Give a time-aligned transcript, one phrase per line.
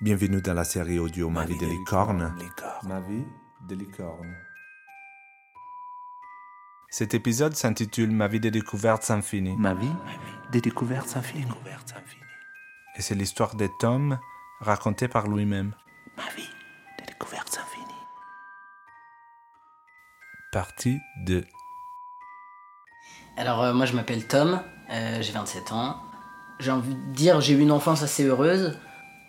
[0.00, 2.32] Bienvenue dans la série audio Ma, vie de licorne.
[2.84, 3.24] Ma vie
[3.68, 4.32] de licorne.
[6.88, 9.56] Cet épisode s'intitule Ma vie de découvertes infinies.
[9.56, 9.90] Ma vie
[10.52, 11.50] des découvertes infinies.
[12.96, 14.20] Et c'est l'histoire de Tom
[14.60, 15.74] racontée par lui-même.
[16.16, 16.48] Ma vie
[17.00, 17.84] des découvertes infinies.
[20.52, 21.44] Partie 2.
[23.36, 26.00] Alors euh, moi je m'appelle Tom, euh, j'ai 27 ans.
[26.60, 28.78] J'ai envie de dire j'ai eu une enfance assez heureuse.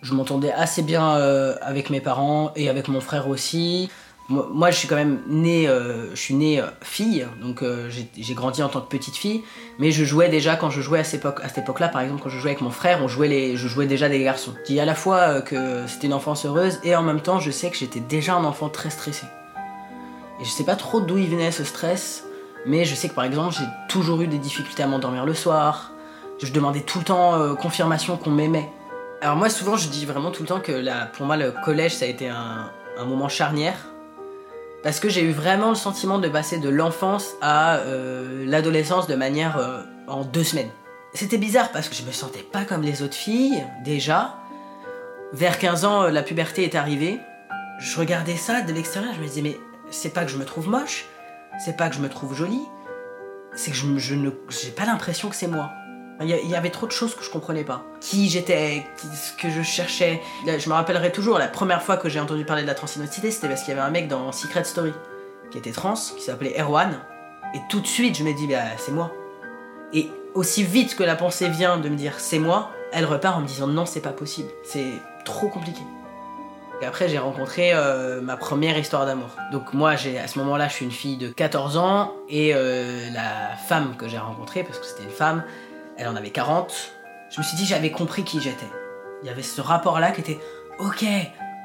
[0.02, 3.90] Je m'entendais assez bien euh, avec mes parents et avec mon frère aussi.
[4.30, 8.34] Moi, je suis quand même né, euh, je suis né euh, fille, donc euh, j'ai
[8.36, 9.44] grandi en tant que petite fille.
[9.80, 12.22] Mais je jouais déjà quand je jouais à cette époque, à cette époque-là, par exemple
[12.22, 14.54] quand je jouais avec mon frère, on jouait les, je jouais déjà des garçons.
[14.62, 17.50] Je dis à la fois que c'était une enfance heureuse et en même temps je
[17.50, 19.26] sais que j'étais déjà un enfant très stressé.
[20.40, 22.24] Et je sais pas trop d'où il venait ce stress,
[22.68, 25.92] mais je sais que par exemple j'ai toujours eu des difficultés à m'endormir le soir.
[26.40, 28.70] Je demandais tout le temps confirmation qu'on m'aimait.
[29.22, 32.06] Alors moi souvent je dis vraiment tout le temps que pour moi le collège ça
[32.06, 32.72] a été un,
[33.06, 33.78] moment charnière.
[34.84, 39.16] Parce que j'ai eu vraiment le sentiment de passer de l'enfance à euh, l'adolescence de
[39.16, 40.70] manière euh, en deux semaines.
[41.14, 44.36] C'était bizarre parce que je me sentais pas comme les autres filles, déjà.
[45.34, 47.20] Vers 15 ans, euh, la puberté est arrivée.
[47.80, 49.58] Je regardais ça de l'extérieur, je me disais, mais
[49.92, 51.06] c'est pas que je me trouve moche,
[51.64, 52.64] c'est pas que je me trouve jolie,
[53.54, 54.16] c'est que je, je
[54.50, 55.72] j'ai pas l'impression que c'est moi.
[56.22, 57.86] Il y, avait trop de choses que je comprenais pas.
[58.02, 60.22] Qui j'étais, ce que je cherchais.
[60.46, 63.48] Je me rappellerai toujours, la première fois que j'ai entendu parler de la transidentité, c'était
[63.48, 64.92] parce qu'il y avait un mec dans Secret Story
[65.50, 67.00] qui était trans, qui s'appelait Erwan.
[67.56, 69.14] Et tout de suite, je me dis, bah, c'est moi.
[69.94, 73.42] Et aussi vite que la pensée vient de me dire c'est moi, elle repart en
[73.42, 74.50] me disant non, c'est pas possible.
[74.64, 74.94] C'est
[75.26, 75.82] trop compliqué.
[76.82, 79.30] Et après, j'ai rencontré euh, ma première histoire d'amour.
[79.52, 83.10] Donc moi, j'ai à ce moment-là, je suis une fille de 14 ans et euh,
[83.12, 85.44] la femme que j'ai rencontrée, parce que c'était une femme,
[86.00, 86.74] elle en avait 40.
[87.30, 88.66] Je me suis dit, j'avais compris qui j'étais.
[89.22, 90.40] Il y avait ce rapport-là qui était,
[90.80, 91.06] ok,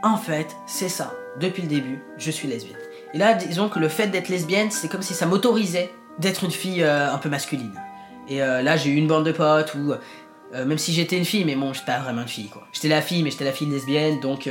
[0.03, 1.15] en fait, c'est ça.
[1.41, 2.77] Depuis le début, je suis lesbienne.
[3.15, 6.51] Et là, disons que le fait d'être lesbienne, c'est comme si ça m'autorisait d'être une
[6.51, 7.81] fille euh, un peu masculine.
[8.29, 11.25] Et euh, là, j'ai eu une bande de potes où, euh, même si j'étais une
[11.25, 12.67] fille, mais bon, j'étais pas vraiment une fille, quoi.
[12.73, 14.49] J'étais la fille, mais j'étais la fille lesbienne, donc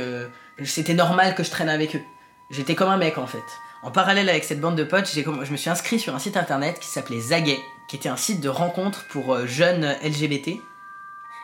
[0.64, 2.02] c'était normal que je traîne avec eux.
[2.50, 3.44] J'étais comme un mec, en fait.
[3.82, 6.78] En parallèle avec cette bande de potes, je me suis inscrit sur un site internet
[6.80, 7.58] qui s'appelait Zagay,
[7.88, 10.60] qui était un site de rencontre pour euh, jeunes LGBT.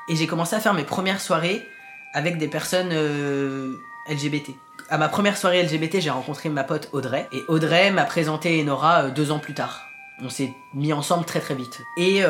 [0.09, 1.67] Et j'ai commencé à faire mes premières soirées
[2.15, 3.75] avec des personnes euh,
[4.09, 4.51] LGBT.
[4.89, 7.29] À ma première soirée LGBT, j'ai rencontré ma pote Audrey.
[7.33, 9.87] Et Audrey m'a présenté Enora euh, deux ans plus tard.
[10.23, 11.81] On s'est mis ensemble très très vite.
[11.97, 12.21] Et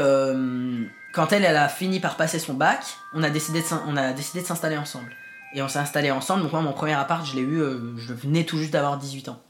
[1.13, 2.85] quand elle, a fini par passer son bac,
[3.15, 5.11] on a décidé de s'installer ensemble.
[5.55, 6.45] Et on s'est installé ensemble.
[6.45, 7.61] Donc moi, mon premier appart, je l'ai eu,
[7.97, 9.43] je venais tout juste d'avoir 18 ans.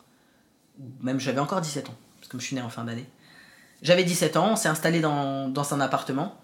[1.03, 3.05] Même j'avais encore 17 ans, parce que je suis né en fin d'année.
[3.83, 6.37] J'avais 17 ans, on s'est installé dans, dans un appartement.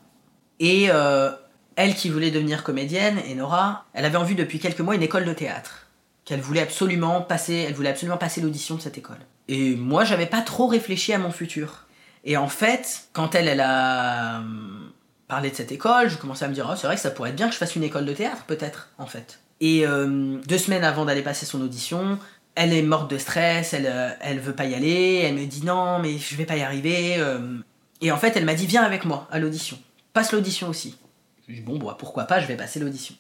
[0.59, 1.31] Et euh,
[1.77, 5.25] elle qui voulait devenir comédienne, Enora, elle avait en vue depuis quelques mois une école
[5.25, 5.87] de théâtre.
[6.25, 9.19] Qu'elle voulait absolument passer, elle voulait absolument passer l'audition de cette école.
[9.49, 11.85] Et moi, j'avais pas trop réfléchi à mon futur.
[12.25, 14.91] Et en fait, quand elle, elle a hum,
[15.29, 17.31] parlé de cette école, je commençais à me dire, oh, c'est vrai que ça pourrait
[17.31, 19.39] être bien que je fasse une école de théâtre, peut-être, en fait.
[19.61, 22.19] Et euh, deux semaines avant d'aller passer son audition,
[22.57, 25.65] elle est morte de stress, elle, euh, elle veut pas y aller, elle me dit
[25.65, 27.17] non, mais je vais pas y arriver.
[27.19, 27.59] euh.
[28.01, 29.79] Et en fait, elle m'a dit, viens avec moi à l'audition.
[30.13, 30.99] Passe l'audition aussi.
[31.47, 33.15] Je ai dit, bon, bah, pourquoi pas, je vais passer l'audition.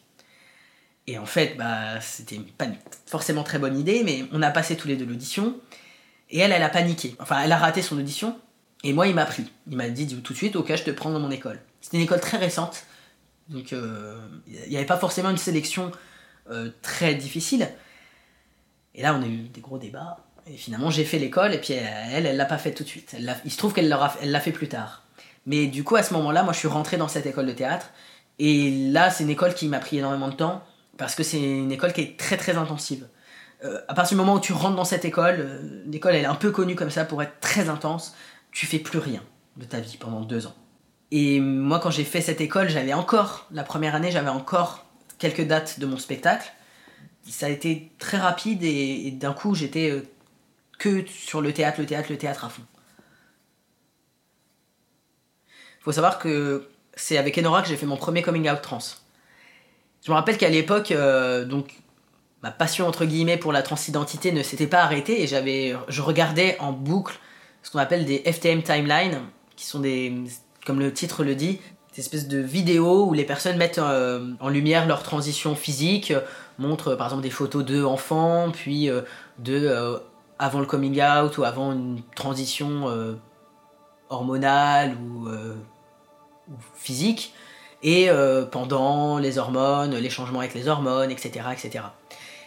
[1.06, 2.66] Et en fait, bah, c'était pas
[3.06, 5.54] forcément très bonne idée, mais on a passé tous les deux l'audition.
[6.30, 7.14] Et elle, elle a paniqué.
[7.20, 8.36] Enfin, elle a raté son audition.
[8.84, 9.44] Et moi, il m'a pris.
[9.70, 11.60] Il m'a dit tout de suite, ok, je te prends dans mon école.
[11.80, 12.84] C'était une école très récente.
[13.48, 15.92] Donc, euh, il n'y avait pas forcément une sélection
[16.80, 17.68] très difficile.
[18.96, 20.18] Et là, on a eu des gros débats.
[20.48, 23.14] Et finalement, j'ai fait l'école, et puis elle, elle l'a pas fait tout de suite.
[23.16, 25.04] Elle il se trouve qu'elle l'a fait plus tard.
[25.44, 27.90] Mais du coup, à ce moment-là, moi, je suis rentré dans cette école de théâtre.
[28.38, 30.62] Et là, c'est une école qui m'a pris énormément de temps,
[30.98, 33.06] parce que c'est une école qui est très très intensive.
[33.64, 36.26] Euh, à partir du moment où tu rentres dans cette école, euh, l'école elle est
[36.26, 38.14] un peu connue comme ça pour être très intense,
[38.52, 39.22] tu fais plus rien
[39.56, 40.54] de ta vie pendant deux ans.
[41.10, 44.84] Et moi, quand j'ai fait cette école, j'avais encore, la première année, j'avais encore
[45.18, 46.52] quelques dates de mon spectacle.
[47.28, 50.06] Ça a été très rapide et, d'un coup, j'étais euh,
[50.78, 52.62] que sur le théâtre, le théâtre, le théâtre à fond.
[55.80, 58.78] Faut savoir que c'est avec Enora que j'ai fait mon premier coming out trans.
[60.04, 61.74] Je me rappelle qu'à l'époque, euh, donc
[62.42, 66.56] ma passion entre guillemets pour la transidentité ne s'était pas arrêtée et j'avais, je regardais
[66.60, 67.18] en boucle
[67.62, 69.20] ce qu'on appelle des FTM timeline,
[69.56, 70.12] qui sont des,
[70.64, 71.60] comme le titre le dit,
[71.96, 76.20] des espèces de vidéos où les personnes mettent euh, en lumière leur transition physique, euh,
[76.58, 78.90] montrent euh, par exemple des photos d'eux enfants, puis
[79.38, 79.98] de
[80.38, 83.16] avant le coming out ou avant une transition
[84.10, 85.28] hormonale ou,
[86.74, 87.32] physique.
[87.82, 88.08] et
[88.50, 91.46] pendant les hormones, les changements avec les hormones, etc.
[91.52, 91.84] etc.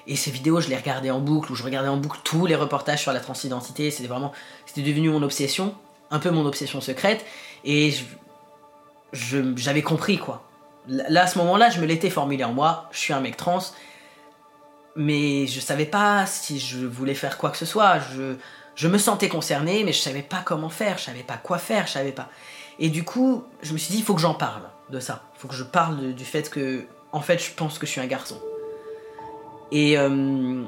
[0.07, 2.55] Et ces vidéos, je les regardais en boucle, ou je regardais en boucle tous les
[2.55, 3.89] reportages sur la transidentité.
[3.91, 4.31] C'était vraiment,
[4.65, 5.73] c'était devenu mon obsession,
[6.11, 7.25] un peu mon obsession secrète.
[7.63, 8.03] Et je-
[9.13, 10.43] j'avais compris quoi.
[10.87, 12.89] Là, à ce moment-là, je me l'étais formulé en moi.
[12.91, 13.59] Je suis un mec trans,
[14.95, 17.99] mais je savais pas si je voulais faire quoi que ce soit.
[17.99, 18.35] Je,
[18.75, 21.85] je me sentais concerné, mais je savais pas comment faire, je savais pas quoi faire,
[21.85, 22.29] je savais pas.
[22.79, 25.23] Et du coup, je me suis dit, il faut que j'en parle de ça.
[25.35, 28.01] Il faut que je parle du fait que, en fait, je pense que je suis
[28.01, 28.39] un garçon.
[29.71, 30.63] Et euh,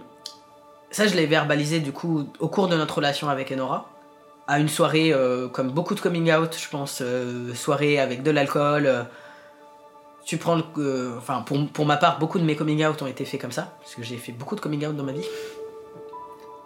[0.92, 3.90] ça, je l'ai verbalisé du coup au cours de notre relation avec Enora.
[4.52, 8.32] À une soirée, euh, comme beaucoup de coming out, je pense, euh, soirée avec de
[8.32, 8.86] l'alcool.
[8.86, 9.04] euh,
[10.26, 10.60] tu prends
[11.18, 13.96] enfin, pour, ma part, beaucoup de mes coming out ont été faits comme ça, parce
[13.96, 15.24] que j'ai fait beaucoup de coming out dans ma vie.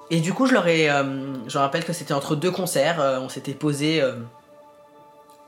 [0.09, 0.87] Et du coup, je leur ai.
[1.47, 4.03] je rappelle que c'était entre deux concerts, on s'était posé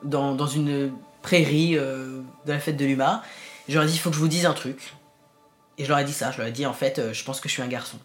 [0.03, 0.93] dans, dans une
[1.23, 3.23] prairie de la fête de l'UMA.
[3.67, 4.93] Je leur ai dit, il faut que je vous dise un truc.
[5.79, 7.49] Et je leur ai dit ça, je leur ai dit, en fait, je pense que
[7.49, 7.97] je suis un garçon.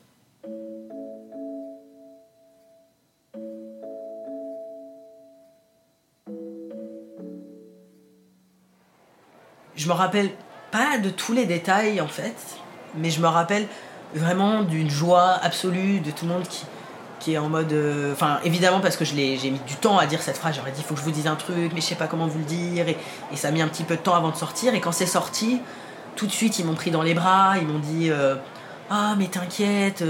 [9.83, 10.31] Je me rappelle
[10.71, 12.37] pas de tous les détails en fait,
[12.97, 13.67] mais je me rappelle
[14.15, 16.45] vraiment d'une joie absolue de tout le monde
[17.19, 17.73] qui, est en mode.
[17.73, 20.79] euh, Enfin, évidemment, parce que j'ai mis du temps à dire cette phrase, j'aurais dit
[20.81, 22.45] il faut que je vous dise un truc, mais je sais pas comment vous le
[22.45, 22.97] dire, et,
[23.33, 25.07] et ça a mis un petit peu de temps avant de sortir, et quand c'est
[25.07, 25.61] sorti,
[26.15, 28.37] tout de suite ils m'ont pris dans les bras, ils m'ont dit euh,
[28.89, 30.05] Ah, mais t'inquiète,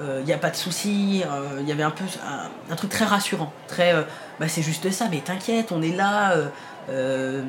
[0.00, 2.04] il n'y a pas de souci, euh, il y avait un peu
[2.70, 3.94] un, truc très rassurant, très.
[3.94, 4.02] euh,
[4.40, 6.46] bah, c'est juste ça, mais t'inquiète, on est là, euh,
[6.90, 7.42] euh,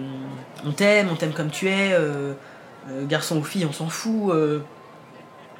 [0.66, 2.34] on t'aime, on t'aime comme tu es, euh,
[2.90, 4.31] euh, garçon ou fille, on s'en fout.
[4.31, 4.60] euh,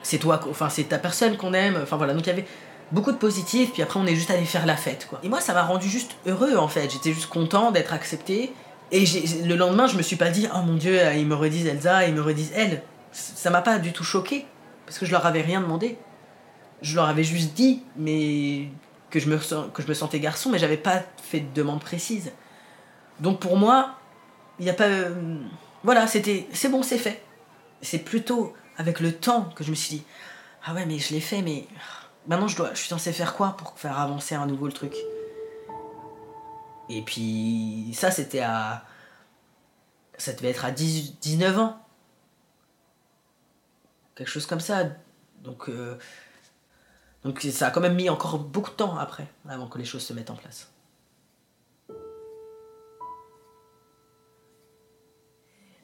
[0.04, 1.80] c'est toi, enfin c'est ta personne qu'on aime.
[1.82, 2.46] Enfin voilà, donc il y avait
[2.92, 5.20] beaucoup de positifs, puis après on est juste allé faire la fête quoi.
[5.24, 8.54] Et moi ça m'a rendu juste heureux en fait, j'étais juste content d'être accepté.
[8.92, 9.06] Et
[9.46, 12.14] le lendemain je me suis pas dit oh mon dieu, ils me redisent Elsa, ils
[12.14, 12.84] me redisent elle.
[13.14, 14.46] Ça m'a pas du tout choqué,
[14.86, 15.98] parce que je leur avais rien demandé.
[16.84, 18.68] Je leur avais juste dit, mais
[19.10, 22.34] que je me, sentais garçon, mais j'avais pas fait de demande précise.
[23.22, 23.96] Donc pour moi,
[24.60, 24.88] il n'y a pas.
[24.88, 25.40] euh,
[25.84, 26.48] voilà, c'était.
[26.52, 27.24] C'est bon, c'est fait.
[27.82, 30.04] C'est plutôt avec le temps que je me suis dit
[30.66, 31.68] Ah ouais, mais je l'ai fait, mais.
[32.28, 34.96] Maintenant, je, dois, je suis censé faire quoi pour faire avancer à nouveau le truc?
[36.90, 38.84] Et puis, ça, c'était à.
[40.18, 41.80] Ça devait être à 10 19 ans.
[44.16, 44.84] Quelque chose comme ça.
[45.44, 45.70] Donc.
[45.70, 45.98] euh,
[47.24, 50.04] donc ça a quand même mis encore beaucoup de temps après, avant que les choses
[50.04, 50.70] se mettent en place.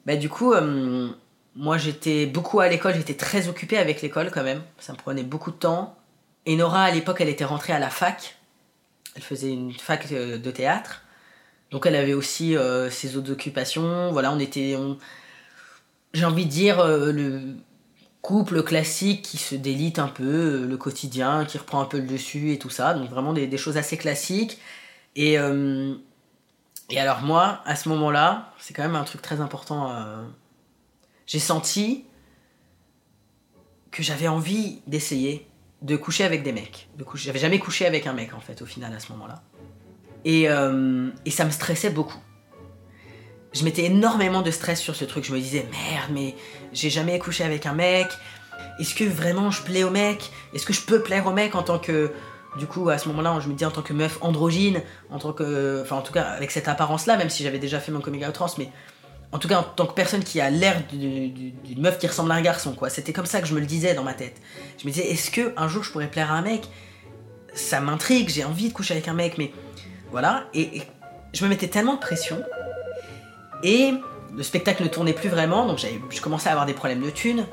[0.06, 1.08] Bah du coup, euh,
[1.54, 5.22] moi j'étais beaucoup à l'école, j'étais très occupée avec l'école quand même, ça me prenait
[5.22, 5.96] beaucoup de temps.
[6.46, 8.36] Et Nora à l'époque elle était rentrée à la fac,
[9.14, 11.02] elle faisait une fac euh, de théâtre,
[11.70, 14.76] donc elle avait aussi euh, ses autres occupations, voilà on était...
[16.12, 17.54] J'ai envie de dire le
[18.22, 22.06] couple classique qui se délite un peu, euh, le quotidien qui reprend un peu le
[22.06, 24.58] dessus et tout ça, donc vraiment des, choses assez classiques.
[25.16, 25.38] Et...
[25.38, 25.94] euh,
[26.92, 29.92] et alors moi, à ce moment-là, c'est quand même un truc très important.
[29.92, 30.24] euh,
[31.24, 32.04] J'ai senti
[33.92, 35.48] que j'avais envie d'essayer
[35.82, 36.88] de coucher avec des mecs.
[37.14, 39.42] J'avais jamais couché avec un mec en fait au final à ce moment-là.
[40.24, 42.18] Et, et ça me stressait beaucoup.
[43.52, 45.24] Je mettais énormément de stress sur ce truc.
[45.24, 46.34] Je me disais merde, mais
[46.72, 48.08] j'ai jamais couché avec un mec.
[48.78, 50.30] Est-ce que vraiment je plais au mec?
[50.54, 52.12] Est-ce que je peux plaire au mec en tant que
[52.58, 55.32] du coup, à ce moment-là, je me dis en tant que meuf androgyne, en tant
[55.32, 55.80] que.
[55.82, 58.32] Enfin, en tout cas, avec cette apparence-là, même si j'avais déjà fait mon coming out
[58.32, 58.68] trans, mais
[59.30, 62.08] en tout cas, en tant que personne qui a l'air du- du- d'une meuf qui
[62.08, 62.90] ressemble à un garçon, quoi.
[62.90, 64.36] C'était comme ça que je me le disais dans ma tête.
[64.82, 66.62] Je me disais, est-ce que un jour je pourrais plaire à un mec?
[67.54, 69.52] Ça m'intrigue, j'ai envie de coucher avec un mec, mais
[70.10, 70.44] voilà.
[70.52, 70.82] Et
[71.32, 72.42] je me mettais tellement de pression.
[73.62, 73.92] Et
[74.36, 77.46] le spectacle ne tournait plus vraiment, donc je commençais à avoir des problèmes de thunes.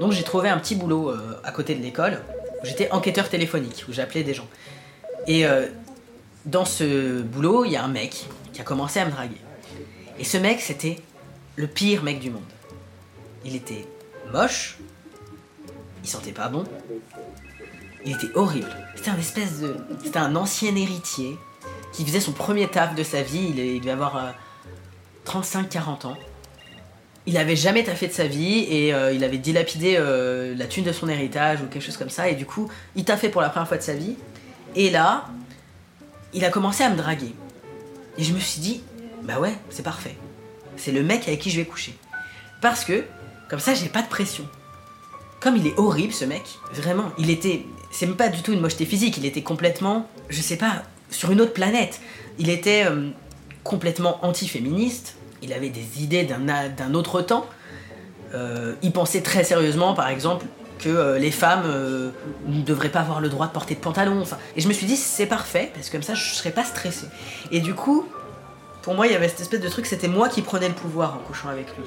[0.00, 2.20] Donc j'ai trouvé un petit boulot euh, à côté de l'école.
[2.62, 4.48] où J'étais enquêteur téléphonique, où j'appelais des gens.
[5.26, 5.68] Et euh,
[6.46, 9.40] dans ce boulot, il y a un mec qui a commencé à me draguer.
[10.18, 10.98] Et ce mec, c'était
[11.56, 12.42] le pire mec du monde.
[13.44, 13.86] Il était
[14.32, 14.78] moche,
[16.02, 16.64] il sentait pas bon,
[18.04, 18.74] il était horrible.
[18.96, 19.76] C'était un espèce de.
[20.02, 21.38] C'était un ancien héritier
[21.92, 23.52] qui faisait son premier taf de sa vie.
[23.54, 24.30] Il devait avoir euh,
[25.26, 26.16] 35-40 ans.
[27.26, 30.84] Il avait jamais taffé de sa vie et euh, il avait dilapidé euh, la thune
[30.84, 32.28] de son héritage ou quelque chose comme ça.
[32.28, 34.16] Et du coup, il taffait pour la première fois de sa vie.
[34.74, 35.26] Et là,
[36.32, 37.34] il a commencé à me draguer.
[38.18, 38.82] Et je me suis dit,
[39.22, 40.16] bah ouais, c'est parfait.
[40.76, 41.94] C'est le mec avec qui je vais coucher.
[42.60, 43.04] Parce que,
[43.48, 44.44] comme ça, j'ai pas de pression.
[45.40, 47.66] Comme il est horrible, ce mec, vraiment, il était.
[47.90, 51.30] C'est même pas du tout une mocheté physique, il était complètement, je sais pas, sur
[51.30, 52.00] une autre planète.
[52.38, 53.10] Il était euh,
[53.64, 57.46] complètement anti-féministe, il avait des idées d'un autre temps.
[58.34, 60.46] Euh, il pensait très sérieusement, par exemple,
[60.78, 62.10] que euh, les femmes euh,
[62.46, 64.20] ne devraient pas avoir le droit de porter de pantalon.
[64.20, 66.64] Enfin, et je me suis dit, c'est parfait, parce que comme ça, je serais pas
[66.64, 67.06] stressée.
[67.50, 68.06] Et du coup,
[68.82, 71.14] pour moi, il y avait cette espèce de truc, c'était moi qui prenais le pouvoir
[71.14, 71.84] en couchant avec lui.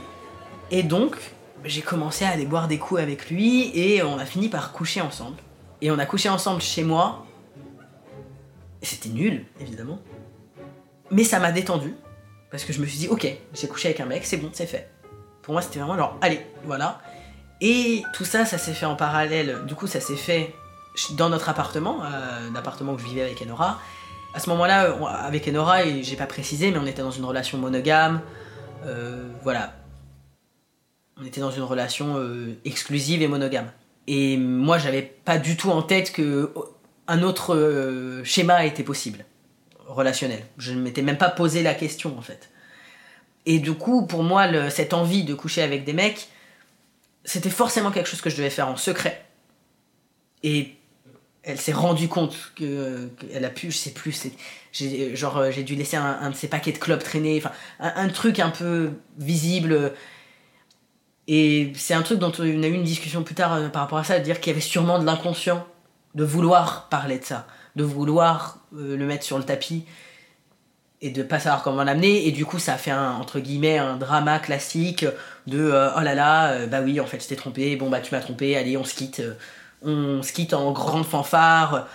[0.71, 1.15] Et donc,
[1.63, 5.01] j'ai commencé à aller boire des coups avec lui, et on a fini par coucher
[5.01, 5.37] ensemble.
[5.81, 7.25] Et on a couché ensemble chez moi.
[8.81, 9.99] C'était nul, évidemment.
[11.11, 11.93] Mais ça m'a détendu.
[12.51, 14.65] Parce que je me suis dit, ok, j'ai couché avec un mec, c'est bon, c'est
[14.65, 14.89] fait.
[15.41, 17.01] Pour moi, c'était vraiment genre, allez, voilà.
[17.61, 19.65] Et tout ça, ça s'est fait en parallèle.
[19.65, 20.53] Du coup, ça s'est fait
[21.17, 23.79] dans notre appartement, euh, l'appartement où je vivais avec Enora.
[24.33, 27.25] À ce moment-là, on- avec Enora, et j'ai pas précisé, mais on était dans une
[27.25, 28.21] relation monogame.
[28.85, 29.73] Euh, voilà.
[31.19, 33.71] On était dans une relation euh, exclusive et monogame.
[34.07, 36.53] Et moi, j'avais pas du tout en tête que
[37.07, 39.25] un autre euh, schéma était possible,
[39.85, 40.43] relationnel.
[40.57, 42.49] Je ne m'étais même pas posé la question en fait.
[43.45, 46.29] Et du coup, pour moi, cette envie de coucher avec des mecs,
[47.23, 49.25] c'était forcément quelque chose que je devais faire en secret.
[50.43, 50.75] Et
[51.43, 54.27] elle s'est rendue compte que qu'elle a pu, je sais plus,
[54.71, 57.51] j'ai genre euh, j'ai dû laisser un, un de ses paquets de clopes traîner, enfin
[57.79, 59.93] un, un truc un peu visible.
[61.27, 63.97] Et c'est un truc dont on a eu une discussion plus tard euh, par rapport
[63.99, 65.65] à ça, de dire qu'il y avait sûrement de l'inconscient,
[66.15, 69.85] de vouloir parler de ça, de vouloir euh, le mettre sur le tapis
[71.01, 72.27] et de pas savoir comment l'amener.
[72.27, 75.05] Et du coup, ça a fait un, entre guillemets, un drama classique
[75.47, 77.99] de euh, oh là là, euh, bah oui, en fait, je t'ai trompé, bon bah
[77.99, 79.21] tu m'as trompé, allez, on se quitte.
[79.83, 81.87] on se quitte en grande fanfare.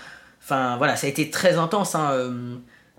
[0.43, 1.95] Enfin voilà, ça a été très intense.
[1.95, 2.31] hein,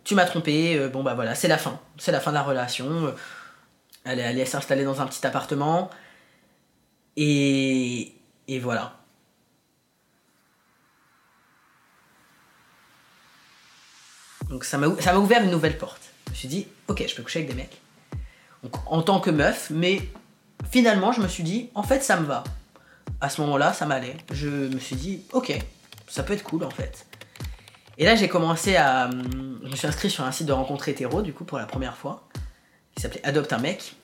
[0.03, 1.79] tu m'as trompé, bon bah voilà, c'est la fin.
[1.97, 3.13] C'est la fin de la relation.
[4.03, 5.89] Elle est allée s'installer dans un petit appartement.
[7.17, 8.13] Et,
[8.47, 9.00] et voilà.
[14.51, 16.01] Donc ça m'a ouvert une nouvelle porte.
[16.27, 17.81] Je me suis dit, ok, je peux coucher avec des mecs.
[18.85, 20.01] En tant que meuf, mais
[20.69, 22.43] finalement, je me suis dit, en fait, ça me va.
[23.21, 24.17] À ce moment-là, ça m'allait.
[24.31, 25.57] Je me suis dit, ok,
[26.07, 27.07] ça peut être cool en fait.
[27.97, 29.05] Et là, j'ai commencé à.
[29.05, 31.65] hum, Je me suis inscrit sur un site de rencontre hétéro, du coup, pour la
[31.65, 32.27] première fois,
[32.95, 33.95] qui s'appelait Adopte un mec.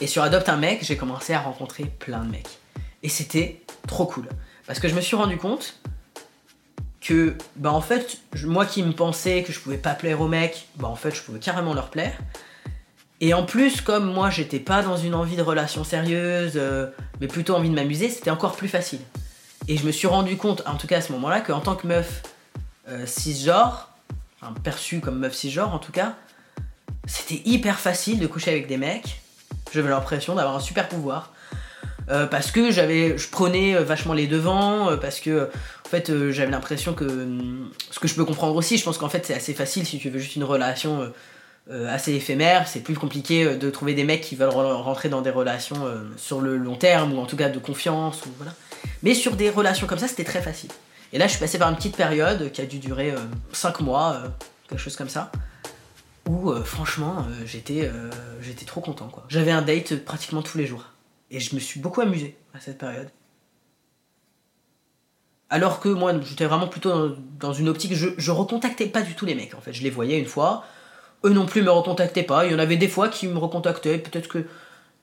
[0.00, 2.58] Et sur Adopte un mec, j'ai commencé à rencontrer plein de mecs.
[3.02, 4.28] Et c'était trop cool.
[4.66, 5.80] Parce que je me suis rendu compte
[7.06, 10.66] que, bah en fait, moi qui me pensais que je pouvais pas plaire aux mecs,
[10.76, 12.14] bah en fait, je pouvais carrément leur plaire.
[13.20, 16.88] Et en plus, comme moi, j'étais pas dans une envie de relation sérieuse, euh,
[17.20, 19.00] mais plutôt envie de m'amuser, c'était encore plus facile.
[19.68, 21.86] Et je me suis rendu compte, en tout cas à ce moment-là, qu'en tant que
[21.86, 22.22] meuf
[22.88, 23.90] euh, cisgenre,
[24.40, 26.14] enfin perçue comme meuf cisgenre en tout cas,
[27.06, 29.22] c'était hyper facile de coucher avec des mecs.
[29.72, 31.32] J'avais l'impression d'avoir un super pouvoir.
[32.08, 35.50] Euh, parce que j'avais, je prenais vachement les devants, parce que
[35.86, 38.98] en fait euh, j'avais l'impression que hum, ce que je peux comprendre aussi, je pense
[38.98, 41.08] qu'en fait c'est assez facile si tu veux juste une relation euh,
[41.70, 45.08] euh, assez éphémère, c'est plus compliqué euh, de trouver des mecs qui veulent re- rentrer
[45.08, 48.28] dans des relations euh, sur le long terme ou en tout cas de confiance ou
[48.36, 48.52] voilà.
[49.02, 50.70] Mais sur des relations comme ça, c'était très facile.
[51.12, 53.14] Et là, je suis passé par une petite période qui a dû durer
[53.52, 54.28] 5 mois, euh,
[54.68, 55.30] quelque chose comme ça,
[56.28, 58.10] où euh, franchement, euh, j'étais euh,
[58.42, 59.24] j'étais trop content quoi.
[59.28, 60.84] J'avais un date euh, pratiquement tous les jours.
[61.30, 63.08] Et je me suis beaucoup amusé à cette période.
[65.48, 69.26] Alors que moi, j'étais vraiment plutôt dans, une optique, je, je recontactais pas du tout
[69.26, 69.72] les mecs en fait.
[69.72, 70.64] Je les voyais une fois,
[71.24, 72.46] eux non plus me recontactaient pas.
[72.46, 74.44] Il y en avait des fois qui me recontactaient, peut-être que.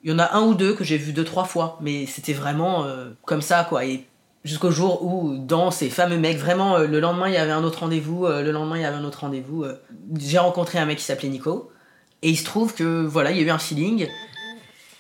[0.06, 2.34] Il y en a un ou deux que j'ai vu deux, trois fois, mais c'était
[2.34, 3.86] vraiment euh, comme ça quoi.
[3.86, 4.06] Et
[4.44, 7.64] jusqu'au jour où, dans ces fameux mecs, vraiment, euh, le lendemain il y avait un
[7.64, 9.64] autre rendez-vous, euh, le lendemain il y avait un autre rendez-vous.
[10.18, 11.72] j'ai rencontré un mec qui s'appelait Nico,
[12.22, 14.10] et il se trouve que voilà, il y a eu un feeling.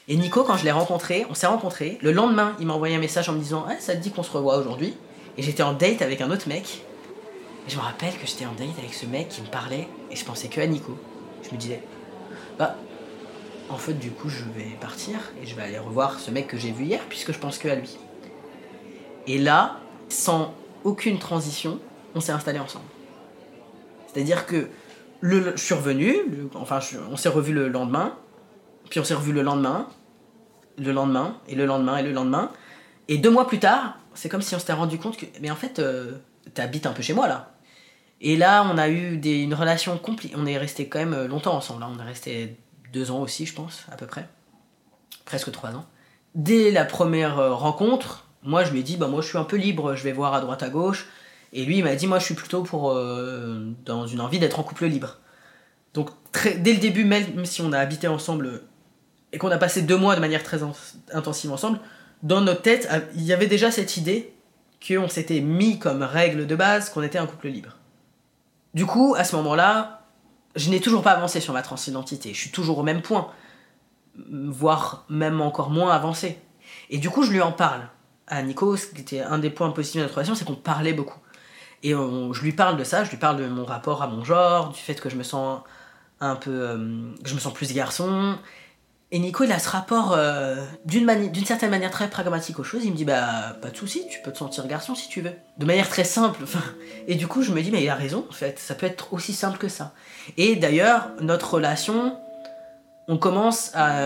[0.07, 1.97] Et Nico, quand je l'ai rencontré, on s'est rencontrés.
[2.01, 4.23] Le lendemain, il m'a envoyé un message en me disant Ah, ça te dit qu'on
[4.23, 4.93] se revoit aujourd'hui?
[5.37, 6.83] Et j'étais en date avec un autre mec.
[7.67, 10.15] Et je me rappelle que j'étais en date avec ce mec qui me parlait et
[10.15, 10.97] je pensais que à Nico.
[11.43, 11.81] Je me disais
[12.57, 12.75] Bah,
[13.69, 16.57] en fait, du coup, je vais partir et je vais aller revoir ce mec que
[16.57, 17.97] j'ai vu hier puisque je pense que à lui.
[19.27, 21.79] Et là, sans aucune transition,
[22.15, 22.85] on s'est installé ensemble.
[24.07, 24.69] C'est-à-dire que
[25.23, 26.15] je suis revenu,
[26.55, 28.15] enfin, on s'est revu le lendemain,
[28.89, 29.87] puis on s'est revu le lendemain,
[30.77, 32.51] le lendemain, et le lendemain, et le lendemain.
[33.07, 35.55] Et deux mois plus tard, c'est comme si on s'était rendu compte que, mais en
[35.55, 36.13] fait, euh,
[36.53, 37.51] t'habites un peu chez moi là.
[38.21, 40.33] Et là, on a eu une relation compliquée.
[40.37, 41.81] On est resté quand même longtemps ensemble.
[41.81, 41.89] là.
[41.93, 42.55] On est resté
[42.93, 44.29] deux ans aussi, je pense, à peu près.
[45.25, 45.85] Presque trois ans.
[46.33, 49.43] Dès la première euh, rencontre, moi, je lui ai dit, bah, moi, je suis un
[49.43, 51.07] peu libre, je vais voir à droite, à gauche.
[51.51, 54.57] Et lui, il m'a dit, moi, je suis plutôt pour, euh, dans une envie d'être
[54.57, 55.17] en couple libre.
[55.93, 58.67] Donc, très, dès le début, même si on a habité ensemble euh,
[59.33, 60.71] et qu'on a passé deux mois de manière très in-
[61.11, 61.79] intensive ensemble,
[62.23, 64.33] dans notre tête, euh, il y avait déjà cette idée
[64.85, 67.77] qu'on s'était mis comme règle de base qu'on était un couple libre.
[68.73, 70.01] Du coup, à ce moment-là,
[70.55, 72.33] je n'ai toujours pas avancé sur ma transidentité.
[72.33, 73.27] Je suis toujours au même point.
[74.15, 76.37] voire même encore moins avancé.
[76.91, 77.81] Et du coup, je lui en parle
[78.27, 80.93] à Nico, ce qui était un des points positifs de notre relation, c'est qu'on parlait
[80.93, 81.17] beaucoup.
[81.81, 84.23] Et on- je lui parle de ça, je lui parle de mon rapport à mon
[84.23, 85.61] genre, du fait que je me sens
[86.19, 86.51] un peu.
[86.51, 88.37] euh, que je me sens plus garçon.
[89.13, 90.55] Et Nico, il a ce rapport euh,
[90.85, 92.83] d'une certaine manière très pragmatique aux choses.
[92.83, 95.33] Il me dit Bah, pas de souci, tu peux te sentir garçon si tu veux.
[95.59, 96.43] De manière très simple.
[97.07, 99.13] Et du coup, je me dis Mais il a raison, en fait, ça peut être
[99.13, 99.93] aussi simple que ça.
[100.37, 102.17] Et d'ailleurs, notre relation,
[103.07, 104.01] on commence à.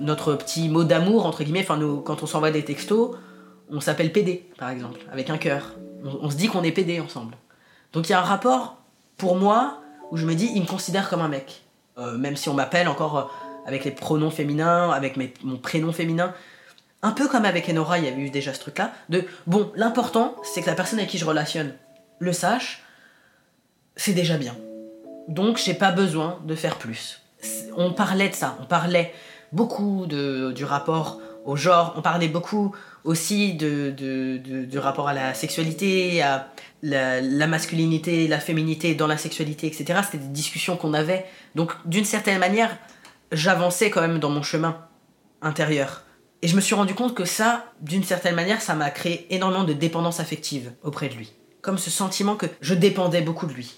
[0.00, 3.12] notre petit mot d'amour, entre guillemets, quand on s'envoie des textos,
[3.70, 5.76] on s'appelle PD, par exemple, avec un cœur.
[6.02, 7.36] On, se dit qu'on est PD ensemble.
[7.92, 8.78] Donc il y a un rapport,
[9.16, 9.80] pour moi,
[10.10, 11.62] où je me dis, il me considère comme un mec.
[11.98, 13.30] Euh, même si on m'appelle encore
[13.70, 16.34] avec les pronoms féminins, avec mes- mon prénom féminin.
[17.02, 18.92] Un peu comme avec Enora, il y avait eu déjà ce truc-là.
[19.08, 21.72] De, bon, l'important, c'est que la personne avec qui je relationne
[22.18, 22.82] le sache,
[23.96, 24.56] c'est déjà bien.
[25.28, 27.20] Donc j'ai pas besoin de faire plus.
[27.76, 29.14] On parlait de ça, on parlait
[29.52, 32.74] beaucoup de, du rapport au genre, on parlait beaucoup
[33.04, 36.48] aussi de, de- du rapport à la sexualité, à
[36.82, 40.00] la masculinité, la féminité dans la sexualité, etc.
[40.04, 41.24] C'était des discussions qu'on avait.
[41.54, 42.76] Donc d'une certaine manière,
[43.32, 44.78] j'avançais quand même dans mon chemin
[45.42, 46.02] intérieur.
[46.42, 49.64] Et je me suis rendu compte que ça, d'une certaine manière, ça m'a créé énormément
[49.64, 51.32] de dépendance affective auprès de lui.
[51.60, 53.74] Comme ce sentiment que je dépendais beaucoup de lui.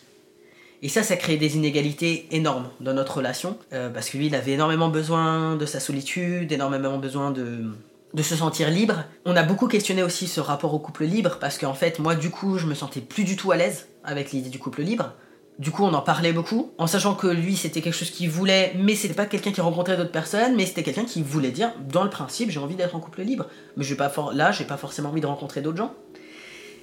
[0.82, 4.34] Et ça, ça crée des inégalités énormes dans notre relation, euh, parce que lui, il
[4.34, 7.72] avait énormément besoin de sa solitude, énormément besoin de,
[8.14, 9.04] de se sentir libre.
[9.24, 12.30] On a beaucoup questionné aussi ce rapport au couple libre, parce qu'en fait, moi, du
[12.30, 15.12] coup, je me sentais plus du tout à l'aise avec l'idée du couple libre.
[15.58, 18.72] Du coup, on en parlait beaucoup, en sachant que lui, c'était quelque chose qu'il voulait,
[18.78, 22.04] mais c'était pas quelqu'un qui rencontrait d'autres personnes, mais c'était quelqu'un qui voulait dire, dans
[22.04, 23.46] le principe, j'ai envie d'être en couple libre.
[23.76, 25.94] Mais pas for- là, j'ai pas forcément envie de rencontrer d'autres gens.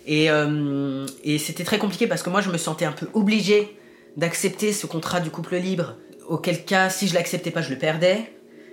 [0.05, 3.75] Et, euh, et c'était très compliqué parce que moi, je me sentais un peu obligée
[4.17, 5.95] d'accepter ce contrat du couple libre,
[6.27, 8.31] auquel cas, si je l'acceptais pas, je le perdais.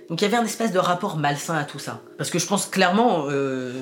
[0.09, 2.01] Donc il y avait un espèce de rapport malsain à tout ça.
[2.17, 3.73] Parce que je pense clairement euh,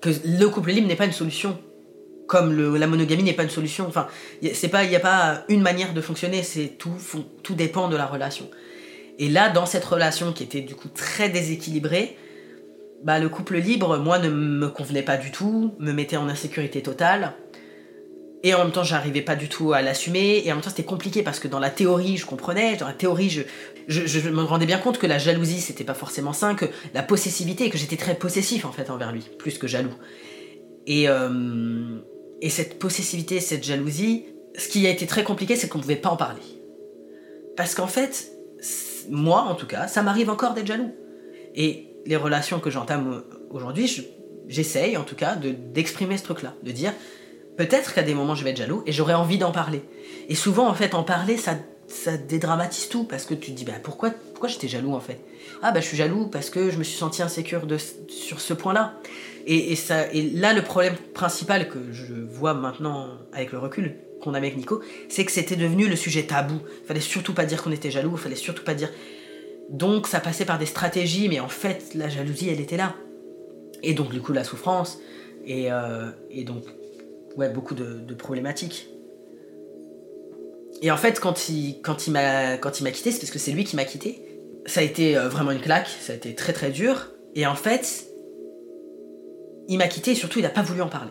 [0.00, 1.56] que le couple libre n'est pas une solution.
[2.32, 3.84] Comme la monogamie n'est pas une solution.
[3.86, 4.06] Enfin,
[4.54, 6.94] c'est pas, il n'y a pas une manière de fonctionner, c'est tout,
[7.42, 8.48] tout dépend de la relation.
[9.18, 12.16] Et là, dans cette relation qui était du coup très déséquilibrée,
[13.04, 16.80] bah, le couple libre, moi, ne me convenait pas du tout, me mettait en insécurité
[16.80, 17.34] totale.
[18.42, 20.40] Et en même temps, j'arrivais pas du tout à l'assumer.
[20.42, 22.76] Et en même temps, c'était compliqué parce que dans la théorie, je comprenais.
[22.76, 23.42] Dans la théorie, je,
[23.88, 27.02] je, je me rendais bien compte que la jalousie, c'était pas forcément sain, que la
[27.02, 29.92] possessivité, que j'étais très possessif en fait envers lui, plus que jaloux.
[30.86, 32.00] Et, euh,
[32.42, 34.24] et cette possessivité, cette jalousie,
[34.58, 36.42] ce qui a été très compliqué, c'est qu'on pouvait pas en parler.
[37.56, 38.32] Parce qu'en fait,
[39.08, 40.90] moi en tout cas, ça m'arrive encore d'être jaloux.
[41.54, 44.02] Et les relations que j'entame aujourd'hui, je-
[44.48, 46.92] j'essaye en tout cas de- d'exprimer ce truc-là, de dire
[47.56, 49.82] peut-être qu'à des moments je vais être jaloux et j'aurais envie d'en parler.
[50.28, 51.56] Et souvent en fait en parler ça,
[52.26, 55.20] dédramatise tout parce que tu te dis bah pourquoi, pourquoi j'étais jaloux en fait?
[55.62, 57.62] Ah bah je suis jaloux parce que je me suis senti insécure
[58.08, 58.98] sur ce point-là.
[59.46, 59.76] Et,
[60.34, 64.80] là le problème principal que je vois maintenant avec le recul qu'on a avec Nico,
[65.08, 66.60] c'est que c'était devenu le sujet tabou.
[66.82, 68.90] Il fallait surtout pas dire qu'on était jaloux, il fallait surtout pas dire.
[69.70, 72.94] Donc ça passait par des stratégies, mais en fait la jalousie elle était là.
[73.82, 75.00] Et donc du coup la souffrance
[75.44, 76.10] et, euh,
[76.44, 76.64] donc
[77.36, 78.88] ouais, beaucoup de, problématiques.
[80.82, 82.56] Et en fait, quand il, quand il m'a
[82.90, 84.40] quitté, c'est parce que c'est lui qui m'a quitté.
[84.66, 87.10] Ça a été euh, vraiment une claque, ça a été très très dur.
[87.34, 88.11] Et en fait,
[89.68, 91.10] il m'a quitté et surtout il n'a pas voulu en parler.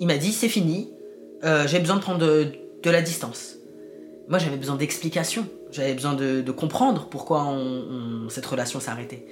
[0.00, 0.92] Il m'a dit c'est fini,
[1.44, 3.56] euh, j'ai besoin de prendre de, la distance.
[4.28, 7.56] Moi j'avais besoin d'explications, j'avais besoin de, comprendre pourquoi
[8.28, 9.26] cette relation arrêtée.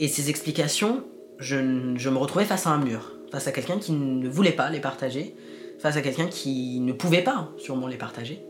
[0.00, 1.04] Et ces explications,
[1.38, 4.70] je, je me retrouvais face à un mur, face à quelqu'un qui ne voulait pas
[4.70, 5.34] les partager,
[5.78, 8.42] face à quelqu'un qui ne pouvait pas sûrement les partager.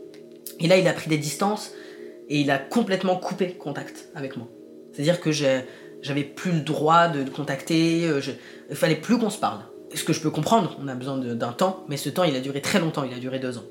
[0.59, 1.73] Et là, il a pris des distances
[2.29, 4.47] et il a complètement coupé contact avec moi.
[4.91, 5.61] C'est-à-dire que j'ai-
[6.03, 8.31] j'avais plus le droit de le contacter, euh, je-
[8.69, 9.61] il fallait plus qu'on se parle.
[9.95, 12.39] Ce que je peux comprendre, on a besoin d'un temps, mais ce temps, il a
[12.41, 13.63] duré très longtemps, il a duré deux ans.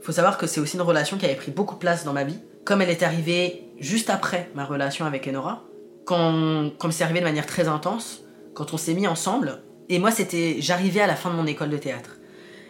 [0.00, 2.24] faut savoir que c'est aussi une relation qui avait pris beaucoup de place dans ma
[2.24, 2.38] vie.
[2.64, 5.62] Comme elle est arrivée juste après ma relation avec Enora,
[6.04, 10.10] quand, comme c'est arrivé de manière très intense, quand on s'est mis ensemble, et moi
[10.10, 12.16] c'était, j'arrivais à la fin de mon école de théâtre.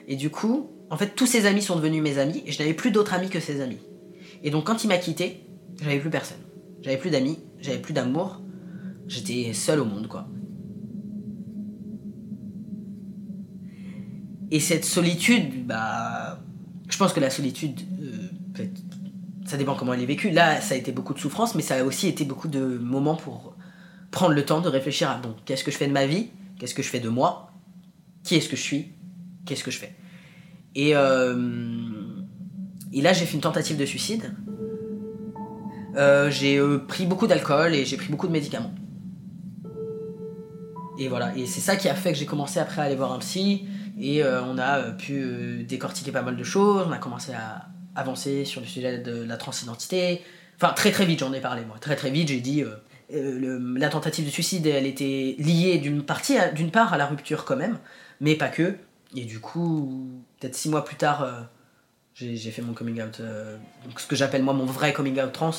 [0.08, 2.74] Et du coup, en fait, tous ses amis sont devenus mes amis, et je n'avais
[2.74, 3.78] plus d'autres amis que ses amis.
[4.42, 5.40] Et donc quand il m'a quitté,
[5.82, 6.36] j'avais plus personne.
[6.82, 8.42] J'avais plus d'amis, j'avais plus d'amour,
[9.12, 10.26] j'étais seul au monde, quoi.
[14.50, 16.40] Et cette solitude, bah,
[16.88, 18.66] je pense que la solitude, euh,
[19.46, 20.30] ça dépend comment elle est vécue.
[20.30, 23.16] Là, ça a été beaucoup de souffrance, mais ça a aussi été beaucoup de moments
[23.16, 23.56] pour
[24.10, 26.74] prendre le temps de réfléchir à bon, qu'est-ce que je fais de ma vie, qu'est-ce
[26.74, 27.50] que je fais de moi,
[28.24, 28.92] qui est-ce que je suis,
[29.46, 29.94] qu'est-ce que je fais?
[30.74, 31.34] Et, euh,
[32.92, 34.34] là, j'ai fait une tentative de suicide
[35.94, 38.72] euh, j'ai pris beaucoup d'alcool et j'ai pris beaucoup de médicaments.
[40.98, 43.12] Et voilà, et c'est ça qui a fait que j'ai commencé après à aller voir
[43.12, 43.66] un psy
[43.98, 47.32] et euh, on a euh, pu euh, décortiquer pas mal de choses, on a commencé
[47.32, 50.22] à avancer sur le sujet de la transidentité.
[50.56, 53.88] Enfin, très très vite j'en ai parlé moi, très très vite j'ai dit euh, la
[53.88, 57.78] tentative de suicide elle était liée d'une partie d'une part à la rupture quand même,
[58.20, 58.76] mais pas que.
[59.14, 61.46] Et du coup, peut-être six mois plus tard,
[62.14, 63.20] j'ai fait mon coming out,
[63.96, 65.50] ce que j'appelle moi mon vrai coming out trans.